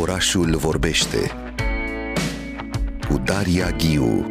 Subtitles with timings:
[0.00, 1.30] Orașul vorbește
[3.08, 4.26] cu Daria Ghiu.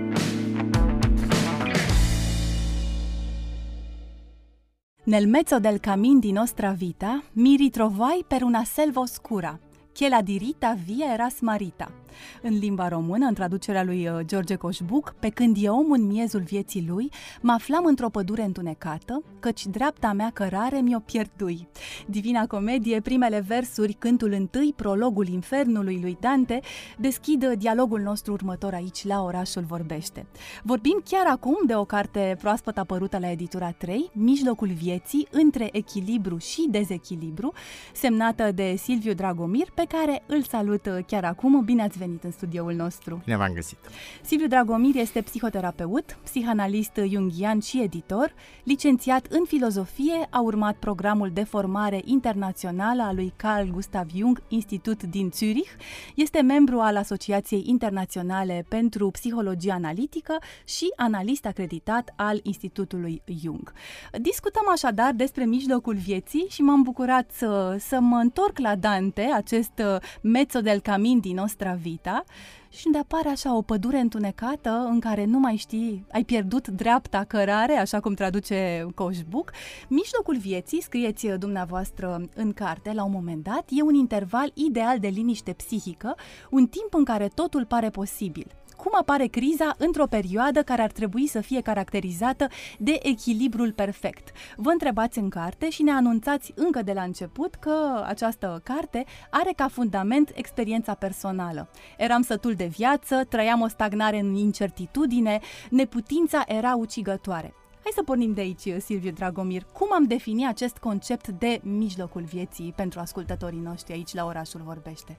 [5.03, 9.59] Nel mezzo del camin di nostra vita mi ritrovai per una selva oscura,
[9.93, 11.91] che la dirita via era smarita–
[12.41, 16.85] în limba română, în traducerea lui uh, George Coșbuc, pe când eu, în miezul vieții
[16.87, 17.11] lui,
[17.41, 21.67] mă aflam într-o pădure întunecată, căci dreapta mea cărare mi-o pierdui.
[22.07, 26.59] Divina Comedie, primele versuri, cântul întâi, prologul infernului lui Dante,
[26.97, 30.25] deschid dialogul nostru următor aici la Orașul Vorbește.
[30.63, 36.37] Vorbim chiar acum de o carte proaspăt apărută la editura 3, Mijlocul vieții, între echilibru
[36.37, 37.53] și dezechilibru,
[37.93, 41.63] semnată de Silviu Dragomir, pe care îl salut uh, chiar acum.
[41.65, 42.04] Bine ați venit!
[42.05, 43.21] Venit în studioul nostru.
[43.23, 43.77] Bine v-am găsit!
[44.21, 48.33] Silviu Dragomir este psihoterapeut, psihanalist jungian și editor,
[48.63, 55.03] licențiat în filozofie, a urmat programul de formare internațională a lui Carl Gustav Jung Institut
[55.03, 55.69] din Zurich,
[56.15, 63.73] este membru al Asociației Internaționale pentru Psihologie Analitică și analist acreditat al Institutului Jung.
[64.21, 69.71] Discutăm așadar despre mijlocul vieții și m-am bucurat să, să mă întorc la Dante, acest
[69.79, 72.23] uh, mezzo del camin din nostra vita, vita
[72.69, 77.23] și unde apare așa o pădure întunecată în care nu mai știi, ai pierdut dreapta
[77.27, 79.51] cărare, așa cum traduce Coșbuc.
[79.87, 85.07] Mijlocul vieții, scrieți dumneavoastră în carte la un moment dat, e un interval ideal de
[85.07, 86.15] liniște psihică,
[86.49, 91.27] un timp în care totul pare posibil cum apare criza într-o perioadă care ar trebui
[91.27, 94.31] să fie caracterizată de echilibrul perfect.
[94.55, 99.51] Vă întrebați în carte și ne anunțați încă de la început că această carte are
[99.55, 101.69] ca fundament experiența personală.
[101.97, 105.39] Eram sătul de viață, trăiam o stagnare în incertitudine,
[105.69, 107.53] neputința era ucigătoare.
[107.83, 109.65] Hai să pornim de aici, Silviu Dragomir.
[109.73, 115.17] Cum am definit acest concept de mijlocul vieții pentru ascultătorii noștri aici la Orașul Vorbește?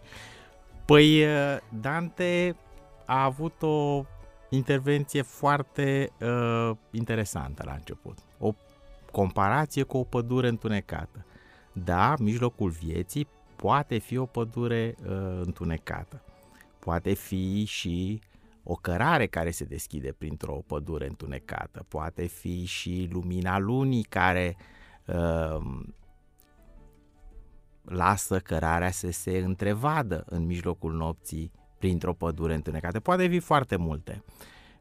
[0.84, 1.24] Păi,
[1.80, 2.56] Dante
[3.06, 4.04] a avut o
[4.50, 8.18] intervenție foarte uh, interesantă la început.
[8.38, 8.54] O
[9.12, 11.26] comparație cu o pădure întunecată.
[11.72, 16.22] Da, mijlocul vieții poate fi o pădure uh, întunecată.
[16.78, 18.20] Poate fi și
[18.62, 21.84] o cărare care se deschide printr-o pădure întunecată.
[21.88, 24.56] Poate fi și lumina lunii care
[25.06, 25.80] uh,
[27.82, 33.00] lasă cărarea să se întrevadă în mijlocul nopții printr-o pădure întunecată.
[33.00, 34.22] Poate fi foarte multe.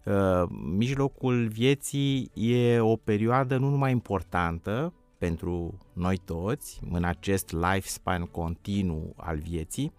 [0.05, 8.21] Uh, mijlocul vieții e o perioadă nu numai importantă pentru noi toți, în acest lifespan
[8.21, 9.93] continuu al vieții,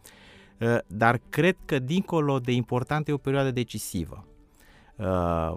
[0.60, 4.26] uh, dar cred că dincolo de important e o perioadă decisivă.
[4.96, 5.54] Uh,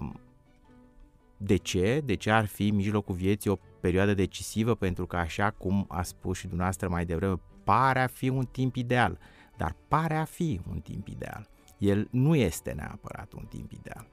[1.38, 2.02] de ce?
[2.06, 4.76] De ce ar fi mijlocul vieții o perioadă decisivă?
[4.76, 8.76] Pentru că, așa cum a spus și dumneavoastră mai devreme, pare a fi un timp
[8.76, 9.18] ideal
[9.60, 11.48] dar pare a fi un timp ideal.
[11.78, 14.08] El nu este neapărat un timp ideal.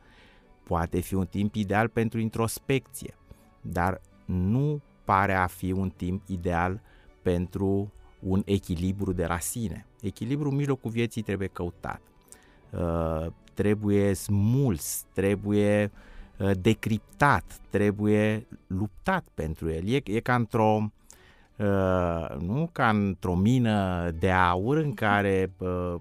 [0.62, 3.14] Poate fi un timp ideal pentru introspecție,
[3.60, 6.80] dar nu pare a fi un timp ideal
[7.22, 9.86] pentru un echilibru de la sine.
[10.00, 12.00] Echilibrul în mijlocul vieții trebuie căutat.
[12.70, 15.92] Uh, trebuie smuls, trebuie
[16.38, 19.88] uh, decriptat, trebuie luptat pentru el.
[19.88, 20.95] E, e ca într-o Uh,
[22.38, 25.94] nu ca într-o mină de aur în care uh,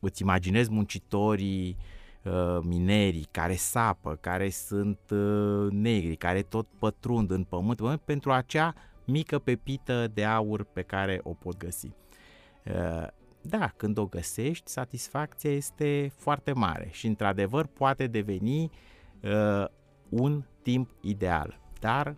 [0.00, 1.76] îți imaginezi muncitorii
[2.22, 8.32] uh, minerii care sapă, care sunt uh, negri, care tot pătrund în pământ, pământ pentru
[8.32, 8.74] acea
[9.04, 11.92] mică pepită de aur pe care o pot găsi.
[12.64, 13.06] Uh,
[13.42, 18.70] da, când o găsești, satisfacția este foarte mare și într-adevăr poate deveni
[19.22, 19.64] uh,
[20.08, 22.16] un timp ideal, dar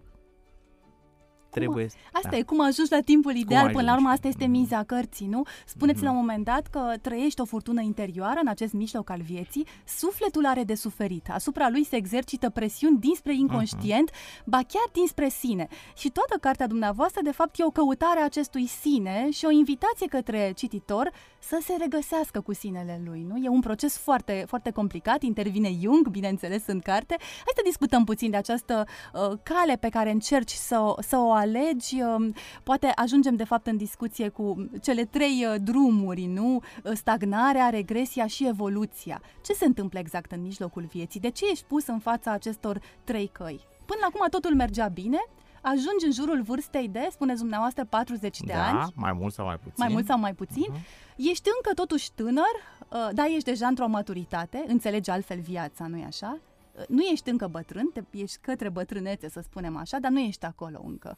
[1.52, 1.86] trebuie...
[2.12, 2.36] Asta da.
[2.36, 5.42] e, cum ajungi la timpul ideal, până la urmă asta este miza cărții, nu?
[5.66, 6.04] Spuneți mm-hmm.
[6.04, 10.46] la un moment dat că trăiești o furtună interioară în acest mijloc al vieții, sufletul
[10.46, 14.44] are de suferit, asupra lui se exercită presiuni dinspre inconștient, mm-hmm.
[14.44, 15.68] ba chiar dinspre sine.
[15.96, 20.06] Și toată cartea dumneavoastră, de fapt, e o căutare a acestui sine și o invitație
[20.06, 23.37] către cititor să se regăsească cu sinele lui, nu?
[23.37, 27.16] E un proces foarte, foarte complicat, intervine Jung, bineînțeles, în carte.
[27.19, 32.02] Hai să discutăm puțin de această uh, cale pe care încerci să, să o alegi,
[32.02, 36.60] um, poate ajungem de fapt în discuție cu cele trei uh, drumuri, nu?
[36.84, 39.20] Uh, stagnarea, regresia și evoluția.
[39.44, 41.20] Ce se întâmplă exact în mijlocul vieții?
[41.20, 43.60] De ce ești pus în fața acestor trei căi?
[43.84, 45.18] Până acum totul mergea bine,
[45.62, 48.92] ajungi în jurul vârstei de, spuneți dumneavoastră, 40 de da, ani.
[48.94, 49.74] mai mult sau mai puțin.
[49.76, 50.66] Mai mult sau mai puțin.
[50.72, 51.16] Uh-huh.
[51.16, 52.54] Ești încă totuși tânăr,
[52.88, 56.38] uh, dar ești deja într-o maturitate, înțelegi altfel viața, nu-i așa?
[56.88, 60.82] Nu ești încă bătrân, te, ești către bătrânețe, să spunem așa, dar nu ești acolo
[60.84, 61.16] încă.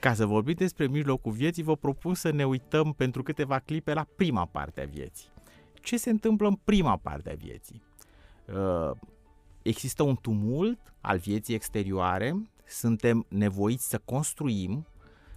[0.00, 4.06] Ca să vorbim despre mijlocul vieții, vă propun să ne uităm pentru câteva clipe la
[4.16, 5.28] prima parte a vieții.
[5.80, 7.82] Ce se întâmplă în prima parte a vieții?
[8.46, 8.90] Uh,
[9.62, 14.86] există un tumult al vieții exterioare, suntem nevoiți să construim,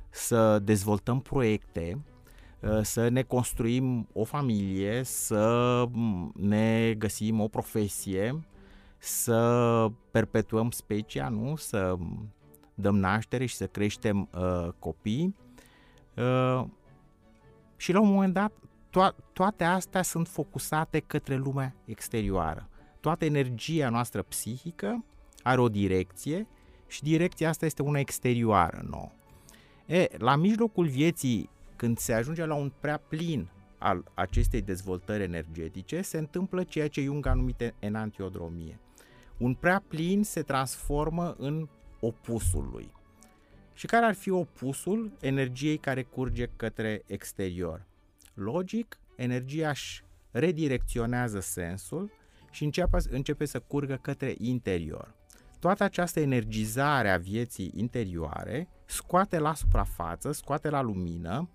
[0.09, 2.03] să dezvoltăm proiecte,
[2.59, 5.85] uh, să ne construim o familie, să
[6.33, 8.45] ne găsim o profesie,
[9.05, 11.55] să perpetuăm specia, nu?
[11.55, 11.95] Să
[12.73, 15.35] dăm naștere și să creștem uh, copii.
[16.17, 16.63] Uh,
[17.75, 18.51] și la un moment dat,
[18.89, 22.69] to- toate astea sunt focusate către lumea exterioară.
[22.99, 25.05] Toată energia noastră psihică
[25.43, 26.47] are o direcție
[26.87, 29.11] și direcția asta este una exterioară nouă.
[29.85, 36.01] E, la mijlocul vieții, când se ajunge la un prea plin al acestei dezvoltări energetice,
[36.01, 38.79] se întâmplă ceea ce Jung a numit enantiodromie.
[39.37, 41.67] Un prea plin se transformă în
[41.99, 42.91] opusul lui.
[43.73, 47.85] Și care ar fi opusul energiei care curge către exterior?
[48.33, 52.11] Logic, energia își redirecționează sensul
[52.51, 55.13] și începe, începe să curgă către interior.
[55.59, 61.49] Toată această energizare a vieții interioare scoate la suprafață, scoate la lumină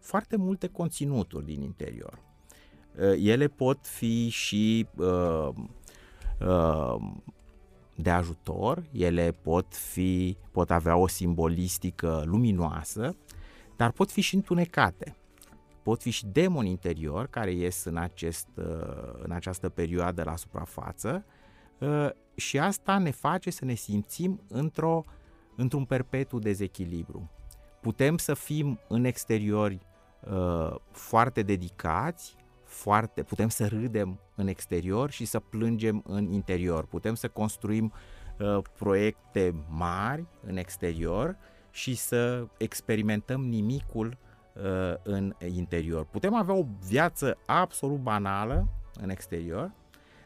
[0.00, 2.18] foarte multe conținuturi din interior.
[3.16, 5.54] Ele pot fi și uh, uh,
[7.94, 13.16] de ajutor, ele pot fi pot avea o simbolistică luminoasă,
[13.76, 15.16] dar pot fi și întunecate.
[15.82, 18.64] Pot fi și demoni interior care ies în, acest, uh,
[19.22, 21.24] în această perioadă la suprafață
[21.78, 25.04] uh, și asta ne face să ne simțim într-o,
[25.56, 27.30] într-un perpetu dezechilibru.
[27.80, 29.78] Putem să fim în exteriori
[30.30, 32.36] uh, foarte dedicați,
[32.74, 36.86] foarte, putem să râdem în exterior și să plângem în interior.
[36.86, 37.92] Putem să construim
[38.38, 41.36] uh, proiecte mari în exterior
[41.70, 44.16] și să experimentăm nimicul
[44.54, 46.04] uh, în interior.
[46.04, 48.68] Putem avea o viață absolut banală
[49.00, 49.72] în exterior,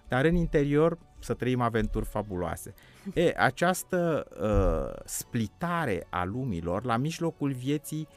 [0.08, 2.74] dar în interior să trăim aventuri fabuloase.
[3.14, 8.08] E, această uh, splitare a lumilor la mijlocul vieții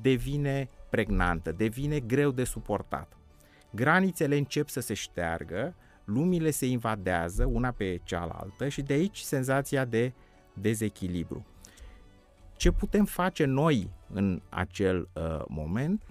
[0.00, 3.17] devine pregnantă, devine greu de suportat
[3.70, 5.74] granițele încep să se șteargă,
[6.04, 10.12] lumile se invadează una pe cealaltă și de aici senzația de
[10.52, 11.46] dezechilibru.
[12.56, 16.02] Ce putem face noi în acel uh, moment?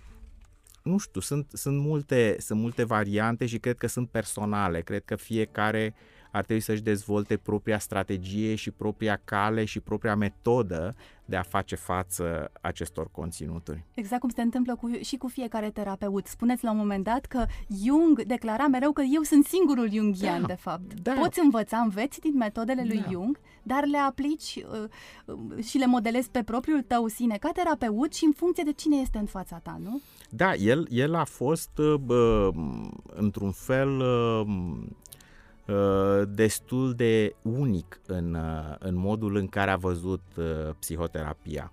[0.83, 4.81] Nu știu, sunt, sunt, multe, sunt multe variante și cred că sunt personale.
[4.81, 5.93] Cred că fiecare
[6.31, 10.95] ar trebui să-și dezvolte propria strategie și propria cale și propria metodă
[11.25, 13.83] de a face față acestor conținuturi.
[13.93, 16.25] Exact cum se întâmplă cu, și cu fiecare terapeut.
[16.27, 17.45] Spuneți la un moment dat că
[17.85, 20.93] Jung declara mereu că eu sunt singurul Jungian, da, de fapt.
[21.01, 21.13] Da.
[21.13, 23.09] Poți învăța, înveți din metodele lui da.
[23.11, 24.89] Jung, dar le aplici uh,
[25.25, 28.95] uh, și le modelezi pe propriul tău sine ca terapeut și în funcție de cine
[28.95, 30.01] este în fața ta, nu?
[30.29, 32.49] Da, el, el a fost uh,
[33.15, 34.83] într-un fel uh, Uh,
[36.27, 40.45] destul de unic în, uh, în modul în care a văzut uh,
[40.79, 41.71] psihoterapia.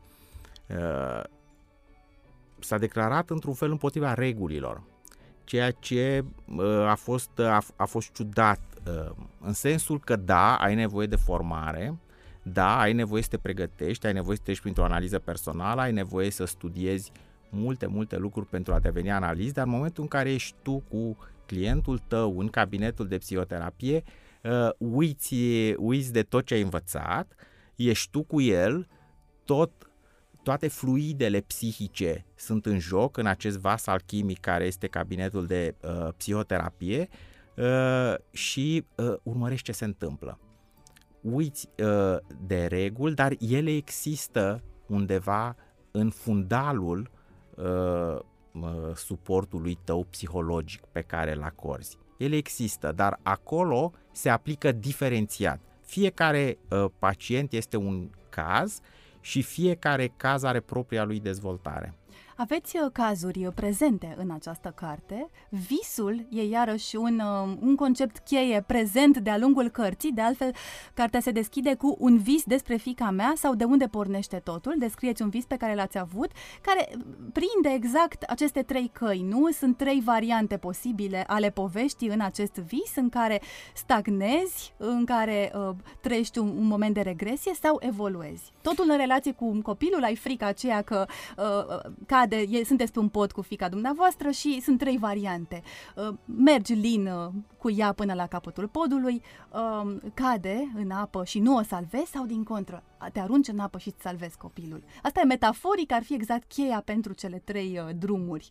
[2.59, 4.83] S-a declarat într-un fel împotriva regulilor,
[5.45, 6.25] ceea ce
[6.87, 8.61] a fost, a, a fost ciudat,
[9.41, 11.99] în sensul că da, ai nevoie de formare,
[12.43, 16.31] da, ai nevoie să te pregătești, ai nevoie să treci printr-o analiză personală, ai nevoie
[16.31, 17.13] să studiezi
[17.49, 21.17] multe, multe lucruri pentru a deveni analist, dar în momentul în care ești tu cu
[21.47, 24.03] clientul tău în cabinetul de psihoterapie,
[24.43, 25.35] uh, uiți,
[25.77, 27.35] uiți de tot ce ai învățat,
[27.77, 28.89] ești tu cu el,
[29.45, 29.71] tot,
[30.43, 36.09] toate fluidele psihice sunt în joc în acest vas alchimic care este cabinetul de uh,
[36.17, 37.09] psihoterapie
[37.57, 40.39] uh, și uh, urmărești ce se întâmplă.
[41.21, 45.57] Uiți uh, de reguli, dar ele există undeva
[45.91, 47.11] în fundalul
[47.55, 48.19] uh,
[48.95, 51.99] suportului tău psihologic pe care îl acorzi.
[52.17, 55.61] Ele există, dar acolo se aplică diferențiat.
[55.85, 58.81] Fiecare uh, pacient este un caz
[59.21, 61.95] și fiecare caz are propria lui dezvoltare.
[62.37, 65.31] Aveți uh, cazuri uh, prezente în această carte.
[65.49, 70.13] Visul e iarăși un, uh, un concept cheie prezent de-a lungul cărții.
[70.13, 70.55] De altfel,
[70.95, 74.75] cartea se deschide cu un vis despre fica mea sau de unde pornește totul.
[74.79, 76.89] Descrieți un vis pe care l-ați avut, care
[77.33, 79.51] prinde exact aceste trei căi, nu?
[79.51, 83.41] Sunt trei variante posibile ale poveștii în acest vis, în care
[83.75, 88.53] stagnezi, în care uh, trăiești un, un moment de regresie sau evoluezi.
[88.63, 91.91] Totul în relație cu copilul, ai frica aceea că uh,
[92.29, 95.63] cade, e, sunteți pe un pod cu fica dumneavoastră și sunt trei variante.
[95.97, 101.39] Uh, mergi lin uh, cu ea până la capătul podului, uh, cade în apă și
[101.39, 104.83] nu o salvezi sau din contră, te arunci în apă și îți salvezi copilul.
[105.03, 108.51] Asta e metaforic, ar fi exact cheia pentru cele trei uh, drumuri.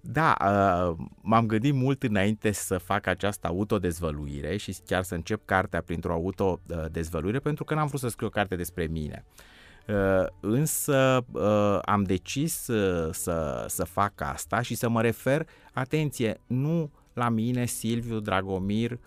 [0.00, 5.82] Da, uh, m-am gândit mult înainte să fac această autodezvăluire și chiar să încep cartea
[5.82, 9.24] printr-o autodezvăluire pentru că n-am vrut să scriu o carte despre mine.
[9.26, 9.57] Uh,
[10.40, 16.90] însă uh, am decis uh, să, să fac asta și să mă refer, atenție, nu
[17.12, 18.98] la mine, Silviu Dragomir,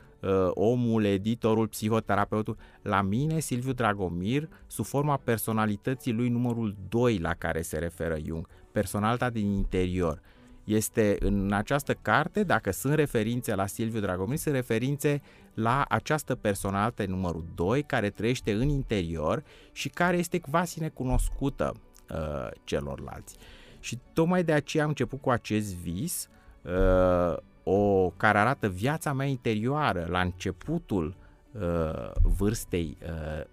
[0.50, 7.62] omul, editorul, psihoterapeutul, la mine, Silviu Dragomir, sub forma personalității lui numărul 2 la care
[7.62, 10.22] se referă Jung, personalitatea din interior
[10.64, 15.22] este în această carte, dacă sunt referințe la Silviu Dragomir, sunt referințe
[15.54, 21.74] la această personalitate numărul 2 care trăiește în interior și care este quasi necunoscută
[22.14, 23.36] uh, celorlalți.
[23.80, 26.30] Și tocmai de aceea am început cu acest vis,
[26.62, 31.16] uh, o care arată viața mea interioară la începutul
[31.52, 33.46] uh, vârstei uh,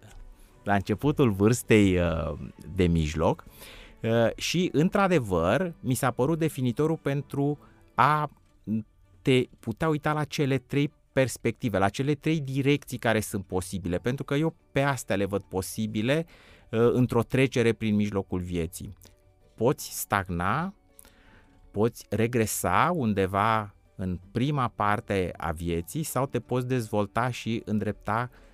[0.62, 2.32] la începutul vârstei uh,
[2.74, 3.52] de mijloc Uh,
[4.36, 7.58] și, într-adevăr, mi s-a părut definitorul pentru
[7.94, 8.30] a
[9.22, 14.24] te putea uita la cele trei perspective, la cele trei direcții care sunt posibile, pentru
[14.24, 16.26] că eu pe astea le văd posibile
[16.70, 18.96] uh, într-o trecere prin mijlocul vieții.
[19.54, 20.74] Poți stagna,
[21.70, 28.38] poți regresa undeva în prima parte a vieții sau te poți dezvolta și îndrepta uh,
[28.38, 28.47] Uh,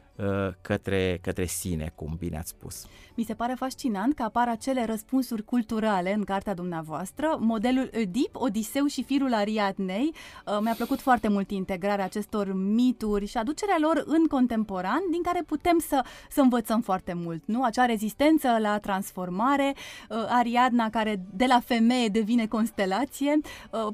[0.61, 2.87] către, către sine, cum bine ați spus.
[3.15, 8.87] Mi se pare fascinant că apar acele răspunsuri culturale în cartea dumneavoastră, modelul Oedip, Odiseu
[8.87, 10.15] și firul Ariadnei.
[10.47, 15.43] Uh, mi-a plăcut foarte mult integrarea acestor mituri și aducerea lor în contemporan, din care
[15.47, 17.63] putem să, să învățăm foarte mult, nu?
[17.63, 19.75] Acea rezistență la transformare,
[20.11, 23.39] uh, Ariadna care de la femeie devine constelație,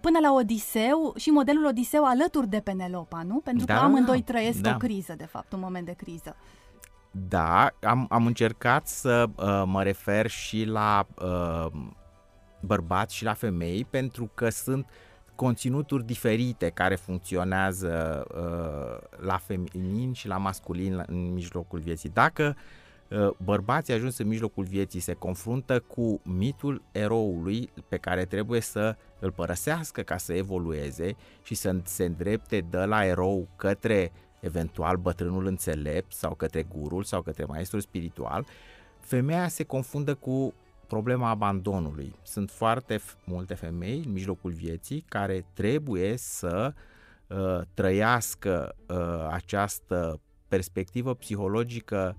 [0.00, 3.38] până la Odiseu și modelul Odiseu alături de Penelopa, nu?
[3.38, 4.70] Pentru da, că amândoi trăiesc da.
[4.74, 6.36] o criză, de fapt, un moment de criză criză.
[7.10, 11.66] Da, am, am încercat să uh, mă refer și la uh,
[12.60, 14.86] bărbați și la femei pentru că sunt
[15.34, 22.08] conținuturi diferite care funcționează uh, la feminin și la masculin în mijlocul vieții.
[22.08, 22.56] Dacă
[23.08, 28.96] uh, bărbații ajuns în mijlocul vieții se confruntă cu mitul eroului pe care trebuie să
[29.18, 35.46] îl părăsească ca să evolueze și să se îndrepte de la erou către eventual bătrânul
[35.46, 38.46] înțelept sau către gurul sau către maestrul spiritual,
[39.00, 40.54] femeia se confundă cu
[40.86, 42.14] problema abandonului.
[42.22, 46.74] Sunt foarte multe femei în mijlocul vieții care trebuie să
[47.26, 52.16] uh, trăiască uh, această perspectivă psihologică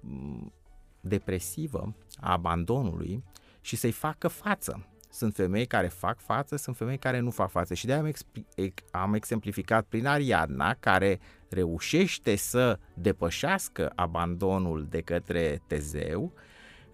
[0.00, 0.52] um,
[1.00, 3.24] depresivă a abandonului
[3.60, 4.86] și să-i facă față.
[5.14, 7.74] Sunt femei care fac față, sunt femei care nu fac față.
[7.74, 15.62] Și de-aia am, exp- am exemplificat prin Ariadna, care reușește să depășească abandonul de către
[15.66, 16.32] Tezeu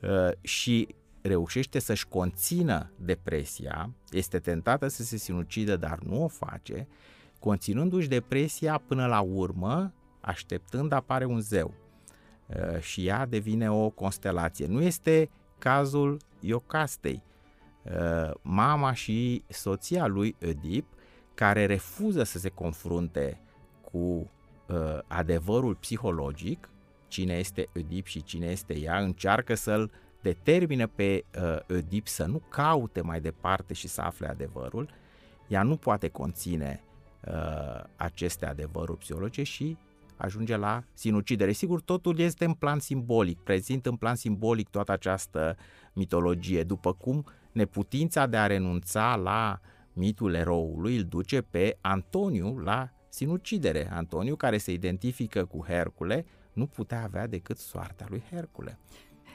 [0.03, 6.89] uh, și reușește să-și conțină depresia, este tentată să se sinucidă, dar nu o face,
[7.39, 11.75] conținându-și depresia până la urmă, așteptând apare un zeu.
[12.47, 14.67] Uh, și ea devine o constelație.
[14.67, 17.31] Nu este cazul Iocastei, uh,
[18.43, 20.87] mama și soția lui Oedip,
[21.35, 23.41] care refuză să se confrunte
[23.91, 26.69] cu uh, adevărul psihologic,
[27.09, 32.43] cine este Oedip și cine este ea, încearcă să-l determine pe uh, Oedip să nu
[32.49, 34.89] caute mai departe și să afle adevărul,
[35.49, 36.83] ea nu poate conține
[37.27, 39.77] uh, aceste adevăruri psihologice și
[40.17, 41.53] ajunge la sinucidere.
[41.53, 45.57] Sigur, totul este în plan simbolic, prezint în plan simbolic toată această
[45.93, 49.61] mitologie, după cum neputința de a renunța la
[49.93, 53.91] mitul eroului îl duce pe Antoniu la sinucidere.
[53.93, 58.79] Antoniu, care se identifică cu Hercule, nu putea avea decât soarta lui Hercule.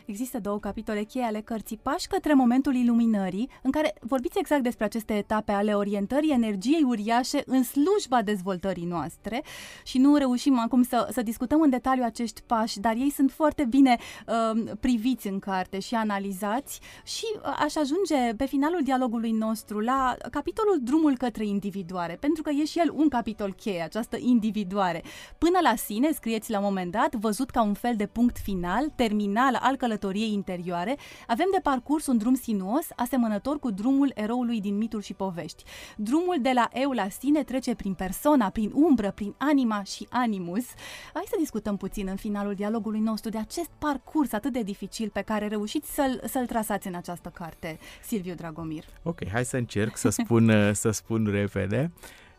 [0.05, 4.85] Există două capitole cheie ale cărții, Pași către momentul iluminării, în care vorbiți exact despre
[4.85, 9.43] aceste etape ale orientării energiei uriașe în slujba dezvoltării noastre
[9.83, 13.65] și nu reușim acum să, să discutăm în detaliu acești pași, dar ei sunt foarte
[13.65, 13.97] bine
[14.27, 20.15] uh, priviți în carte și analizați și uh, aș ajunge pe finalul dialogului nostru la
[20.31, 25.03] capitolul Drumul către individuare, pentru că e și el un capitol cheie, această individuare.
[25.37, 28.91] Până la sine, scrieți la un moment dat, văzut ca un fel de punct final,
[28.95, 30.97] terminal al călătoriei călătoriei interioare,
[31.27, 35.63] avem de parcurs un drum sinuos, asemănător cu drumul eroului din mituri și povești.
[35.97, 40.65] Drumul de la eu la sine trece prin persona, prin umbră, prin anima și animus.
[41.13, 45.21] Hai să discutăm puțin în finalul dialogului nostru de acest parcurs atât de dificil pe
[45.21, 48.83] care reușiți să-l, să-l trasați în această carte, Silviu Dragomir.
[49.03, 50.51] Ok, hai să încerc să spun,
[50.83, 51.91] să spun repede.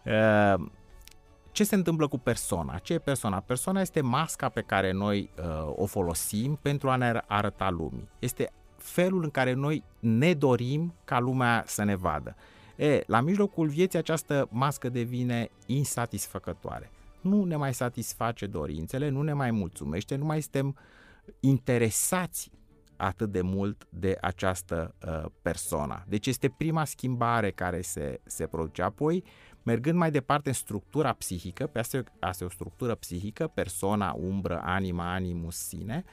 [0.05, 0.67] Uh,
[1.57, 2.79] ce se întâmplă cu persoana?
[2.79, 3.41] Ce e persoana?
[3.41, 8.09] Persoana este masca pe care noi uh, o folosim pentru a ne arăta lumii.
[8.19, 12.37] Este felul în care noi ne dorim ca lumea să ne vadă.
[12.77, 16.91] E, la mijlocul vieții această mască devine insatisfăcătoare.
[17.21, 20.77] Nu ne mai satisface dorințele, nu ne mai mulțumește, nu mai suntem
[21.41, 22.51] interesați
[22.97, 26.05] atât de mult de această uh, persoană.
[26.09, 28.83] Deci este prima schimbare care se, se produce.
[28.83, 29.25] Apoi,
[29.67, 34.61] mergând mai departe în structura psihică, pe asta, asta e o structură psihică, persoana, umbră,
[34.65, 36.05] anima, animus, sine,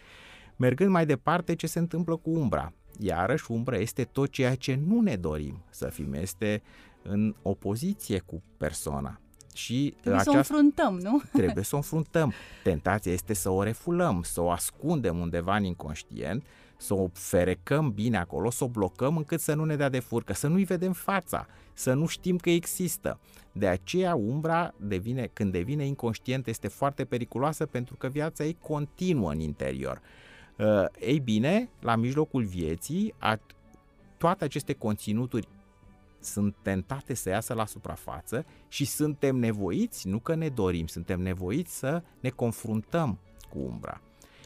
[0.55, 2.73] mergând mai departe, ce se întâmplă cu umbra?
[2.99, 6.61] Iarăși, umbra este tot ceea ce nu ne dorim să fim, este
[7.01, 9.19] în opoziție cu persoana.
[9.53, 11.21] Și trebuie aceasta, să o înfruntăm, nu?
[11.41, 12.33] Trebuie să o înfruntăm.
[12.63, 16.45] Tentația este să o refulăm, să o ascundem undeva în inconștient,
[16.83, 20.33] să o ferecăm bine acolo, să o blocăm încât să nu ne dea de furcă,
[20.33, 23.19] să nu-i vedem fața, să nu știm că există.
[23.51, 29.31] De aceea umbra devine, când devine inconștient este foarte periculoasă pentru că viața ei continuă
[29.31, 30.01] în interior.
[30.57, 33.39] Uh, ei bine, la mijlocul vieții, a,
[34.17, 35.47] toate aceste conținuturi
[36.19, 41.77] sunt tentate să iasă la suprafață și suntem nevoiți, nu că ne dorim, suntem nevoiți
[41.77, 44.01] să ne confruntăm cu umbra.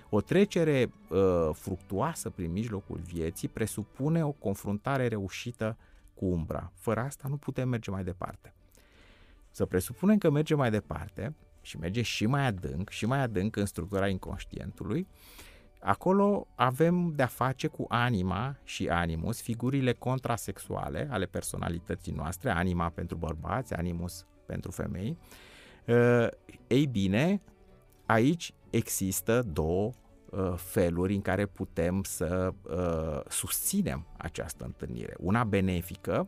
[0.09, 5.77] O trecere uh, fructuoasă prin mijlocul vieții presupune o confruntare reușită
[6.13, 6.71] cu umbra.
[6.75, 8.53] Fără asta nu putem merge mai departe.
[9.51, 13.65] Să presupunem că merge mai departe și merge și mai adânc, și mai adânc în
[13.65, 15.07] structura inconștientului,
[15.79, 23.17] acolo avem de-a face cu anima și animus, figurile contrasexuale ale personalității noastre, anima pentru
[23.17, 25.17] bărbați, animus pentru femei.
[25.87, 26.27] Uh,
[26.67, 27.41] ei bine,
[28.05, 29.91] aici există două
[30.29, 35.13] uh, feluri în care putem să uh, susținem această întâlnire.
[35.19, 36.27] Una benefică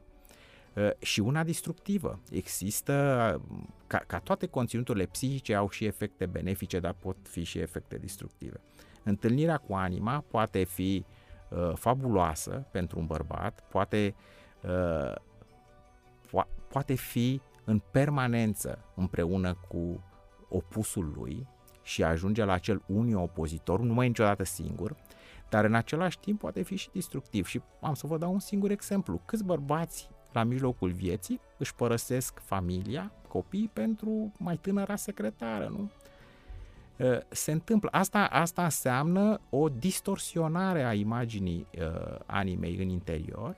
[0.75, 2.19] uh, și una destructivă.
[2.31, 3.41] Există,
[3.88, 8.62] ca, ca toate conținuturile psihice au și efecte benefice, dar pot fi și efecte destructive.
[9.03, 11.05] Întâlnirea cu anima poate fi
[11.50, 14.15] uh, fabuloasă pentru un bărbat, poate,
[14.62, 15.15] uh,
[16.27, 20.04] po- poate fi în permanență împreună cu
[20.49, 21.47] opusul lui,
[21.89, 24.95] și ajunge la acel unii opozitor, nu mai niciodată singur,
[25.49, 27.45] dar în același timp poate fi și destructiv.
[27.45, 29.21] Și am să vă dau un singur exemplu.
[29.25, 35.91] Câți bărbați la mijlocul vieții își părăsesc familia, copiii pentru mai tânăra secretară, nu?
[37.30, 37.89] Se întâmplă.
[37.91, 43.58] Asta, asta înseamnă o distorsionare a imaginii uh, animei în interior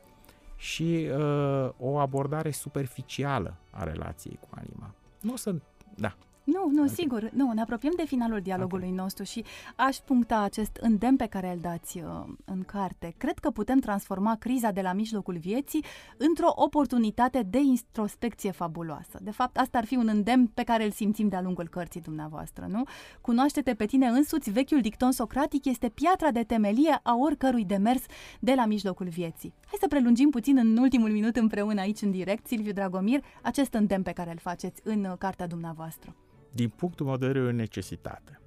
[0.55, 4.93] și uh, o abordare superficială a relației cu anima.
[5.21, 5.63] Nu sunt,
[5.95, 6.95] da, nu, nu, okay.
[6.95, 7.29] sigur.
[7.33, 8.97] Nu, ne apropiem de finalul dialogului okay.
[8.97, 9.43] nostru și
[9.75, 12.03] aș puncta acest îndemn pe care îl dați uh,
[12.45, 13.13] în carte.
[13.17, 15.83] Cred că putem transforma criza de la mijlocul vieții
[16.17, 19.19] într-o oportunitate de introspecție fabuloasă.
[19.21, 22.65] De fapt, asta ar fi un îndemn pe care îl simțim de-a lungul cărții dumneavoastră,
[22.69, 22.83] nu?
[23.21, 28.03] Cunoaște-te pe tine însuți, vechiul dicton socratic este piatra de temelie a oricărui demers
[28.39, 29.53] de la mijlocul vieții.
[29.65, 34.03] Hai să prelungim puțin în ultimul minut împreună aici în direct, Silviu Dragomir, acest îndemn
[34.03, 36.15] pe care îl faceți în uh, cartea dumneavoastră
[36.51, 38.39] din punctul meu de vedere, e o necesitate.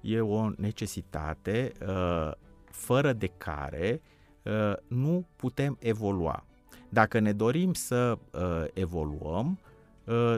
[0.00, 2.32] E o necesitate uh,
[2.64, 4.00] fără de care
[4.42, 6.44] uh, nu putem evolua.
[6.88, 9.58] Dacă ne dorim să uh, evoluăm,
[10.04, 10.36] uh,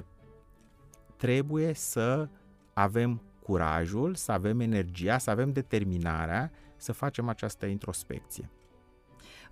[1.17, 2.29] trebuie să
[2.73, 8.51] avem curajul, să avem energia, să avem determinarea să facem această introspecție.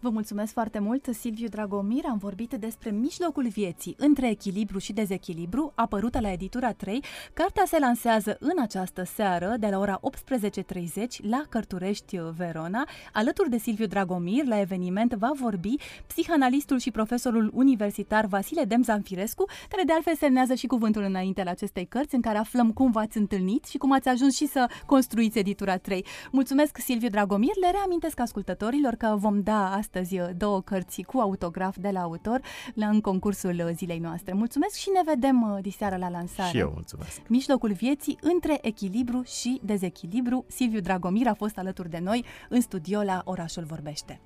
[0.02, 2.04] Vă mulțumesc foarte mult, Silviu Dragomir.
[2.08, 7.04] Am vorbit despre mijlocul vieții între echilibru și dezechilibru, apărută la editura 3.
[7.32, 12.88] Cartea se lansează în această seară, de la ora 18.30, la Cărturești, Verona.
[13.12, 15.74] Alături de Silviu Dragomir, la eveniment va vorbi
[16.06, 21.86] psihanalistul și profesorul universitar Vasile Demzanfirescu, care de altfel semnează și cuvântul înainte la acestei
[21.86, 25.76] cărți, în care aflăm cum v-ați întâlnit și cum ați ajuns și să construiți editura
[25.76, 26.06] 3.
[26.30, 27.56] Mulțumesc, Silviu Dragomir.
[27.60, 32.00] Le reamintesc ascultătorilor că vom da astăzi astăzi uh, două cărți cu autograf de la
[32.00, 32.40] autor
[32.74, 34.32] la, în concursul uh, zilei noastre.
[34.32, 36.48] Mulțumesc și ne vedem uh, diseară la lansare.
[36.48, 37.20] Și eu mulțumesc.
[37.28, 40.44] Mijlocul vieții între echilibru și dezechilibru.
[40.48, 44.20] Silviu Dragomir a fost alături de noi în studio la Orașul Vorbește.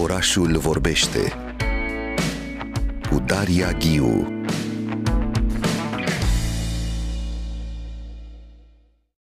[0.00, 1.32] Orașul Vorbește
[3.10, 4.26] cu Daria Ghiu